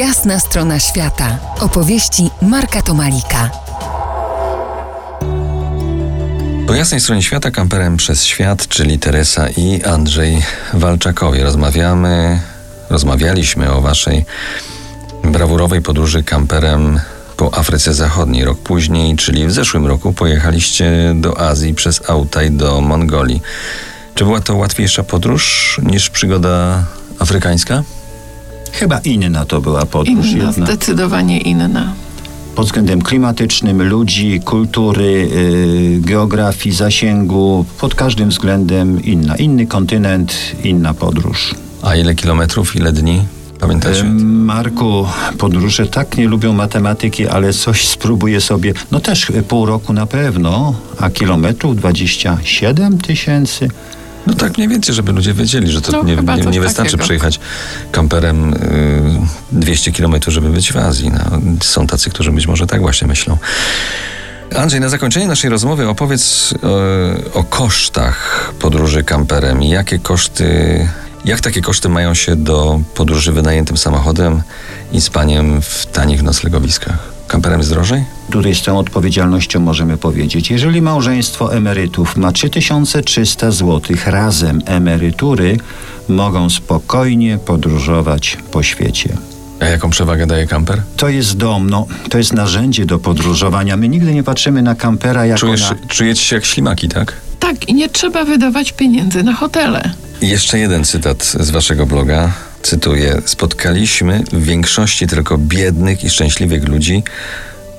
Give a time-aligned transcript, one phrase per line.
[0.00, 1.38] Jasna strona świata.
[1.58, 3.50] Opowieści Marka Tomalika.
[6.66, 10.42] Po jasnej stronie świata kamperem przez świat, czyli Teresa i Andrzej
[10.74, 11.44] Walczakowie.
[11.44, 12.40] Rozmawiamy,
[12.90, 14.24] rozmawialiśmy o waszej
[15.24, 17.00] brawurowej podróży kamperem
[17.36, 18.44] po Afryce Zachodniej.
[18.44, 23.42] Rok później, czyli w zeszłym roku, pojechaliście do Azji przez Autaj do Mongolii.
[24.14, 26.84] Czy była to łatwiejsza podróż niż przygoda
[27.18, 27.82] afrykańska?
[28.72, 30.66] Chyba inna to była podróż Inna, jedna.
[30.66, 31.94] zdecydowanie inna.
[32.54, 35.28] Pod względem klimatycznym, ludzi, kultury,
[35.92, 39.36] yy, geografii, zasięgu, pod każdym względem inna.
[39.36, 41.54] Inny kontynent, inna podróż.
[41.82, 43.22] A ile kilometrów, ile dni?
[43.60, 44.04] Pamiętacie?
[44.24, 45.06] Marku,
[45.38, 48.72] podróże tak nie lubią matematyki, ale coś spróbuję sobie.
[48.90, 53.68] No też pół roku na pewno, a kilometrów 27 tysięcy.
[54.26, 57.04] No tak mniej więcej, żeby ludzie wiedzieli, że to No, nie, nie, nie wystarczy takiego.
[57.04, 57.40] przejechać
[57.92, 58.58] kamperem y,
[59.52, 61.10] 200 km, żeby być w Azji.
[61.10, 63.38] No, są tacy, którzy być może tak właśnie myślą.
[64.56, 70.88] Andrzej, na zakończenie naszej rozmowy opowiedz y, o kosztach podróży kamperem i jakie koszty,
[71.24, 74.42] jak takie koszty mają się do podróży wynajętym samochodem
[74.92, 77.19] i spaniem w tanich noclegowiskach.
[77.30, 78.04] Kamperem jest drożej?
[78.30, 85.56] Tutaj z tą odpowiedzialnością możemy powiedzieć, jeżeli małżeństwo emerytów ma 3300 zł razem emerytury,
[86.08, 89.16] mogą spokojnie podróżować po świecie.
[89.60, 90.82] A jaką przewagę daje kamper?
[90.96, 93.76] To jest dom, no, to jest narzędzie do podróżowania.
[93.76, 95.76] My nigdy nie patrzymy na kampera jako Czujesz, na...
[95.88, 97.12] czujecie się jak ślimaki, tak?
[97.40, 99.90] Tak, i nie trzeba wydawać pieniędzy na hotele.
[100.20, 102.32] I Jeszcze jeden cytat z waszego bloga.
[102.62, 107.02] Cytuję: Spotkaliśmy w większości tylko biednych i szczęśliwych ludzi,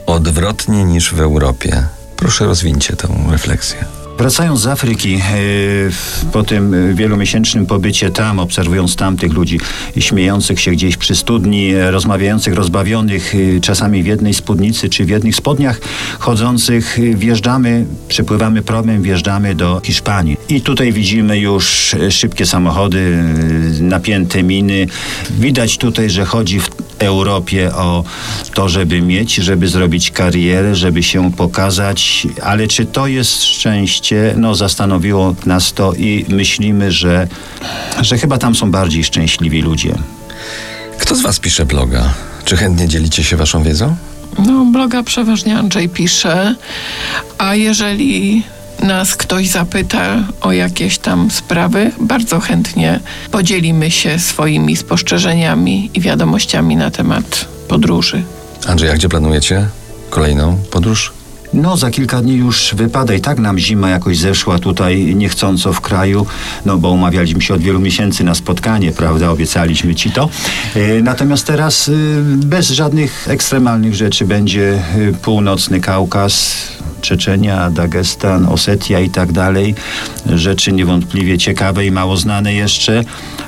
[0.05, 1.83] odwrotnie niż w Europie.
[2.15, 4.00] Proszę rozwincie tą refleksję.
[4.21, 5.21] Wracając z Afryki, e,
[6.31, 9.59] po tym e, wielomiesięcznym pobycie tam, obserwując tamtych ludzi
[9.99, 15.35] śmiejących się gdzieś przy studni, rozmawiających, rozbawionych, e, czasami w jednej spódnicy czy w jednych
[15.35, 15.79] spodniach,
[16.19, 20.37] chodzących, wjeżdżamy, przypływamy promem, wjeżdżamy do Hiszpanii.
[20.49, 23.23] I tutaj widzimy już szybkie samochody,
[23.79, 24.87] napięte miny.
[25.39, 26.69] Widać tutaj, że chodzi w
[27.01, 28.03] Europie o
[28.53, 34.33] to, żeby mieć, żeby zrobić karierę, żeby się pokazać, ale czy to jest szczęście?
[34.37, 37.27] No, zastanowiło nas to i myślimy, że,
[38.01, 39.95] że chyba tam są bardziej szczęśliwi ludzie.
[40.97, 42.13] Kto z was pisze bloga?
[42.45, 43.95] Czy chętnie dzielicie się waszą wiedzą?
[44.39, 46.55] No, bloga przeważnie Andrzej pisze,
[47.37, 48.43] a jeżeli
[48.83, 52.99] nas ktoś zapyta o jakieś tam sprawy, bardzo chętnie
[53.31, 58.23] podzielimy się swoimi spostrzeżeniami i wiadomościami na temat podróży.
[58.67, 59.67] Andrzej, a gdzie planujecie
[60.09, 61.13] kolejną podróż?
[61.53, 65.81] No, za kilka dni już wypada i tak nam zima jakoś zeszła tutaj niechcąco w
[65.81, 66.25] kraju,
[66.65, 70.29] no bo umawialiśmy się od wielu miesięcy na spotkanie, prawda, obiecaliśmy ci to.
[70.75, 71.91] E, Natomiast teraz e,
[72.45, 76.55] bez żadnych ekstremalnych rzeczy będzie e, północny Kaukaz,
[77.01, 79.75] Czeczenia, Dagestan, Osetia i tak dalej.
[80.25, 83.03] Rzeczy niewątpliwie ciekawe i mało znane jeszcze.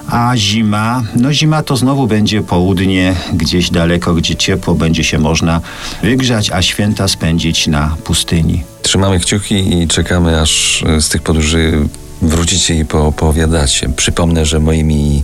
[0.08, 5.62] A zima, no zima to znowu będzie południe, gdzieś daleko, gdzie ciepło będzie się można
[6.04, 8.64] wygrzać, a święta spędzić na pustyni.
[8.82, 11.88] Trzymamy kciuki i czekamy, aż e, z tych podróży
[12.22, 13.90] wrócicie i poopowiadacie.
[13.90, 15.24] Przypomnę, że moimi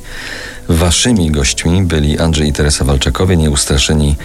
[0.70, 4.16] waszymi gośćmi byli Andrzej i Teresa Walczakowie, nieustraszeni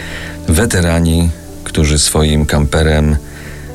[0.48, 1.30] weterani,
[1.64, 3.16] którzy swoim kamperem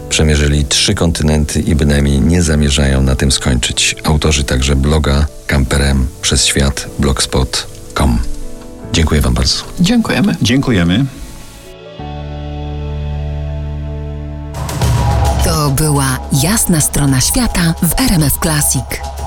[0.09, 3.95] przemierzyli trzy kontynenty i bynajmniej nie zamierzają na tym skończyć.
[4.03, 8.19] Autorzy także bloga kamperem przez świat blogspot.com.
[8.93, 9.63] Dziękuję wam bardzo.
[9.79, 10.35] Dziękujemy.
[10.41, 11.05] Dziękujemy.
[15.45, 19.18] To była jasna strona świata w RMF Classic.